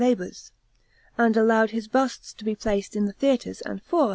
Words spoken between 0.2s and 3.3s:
labours," and allowed his busts to be placed in the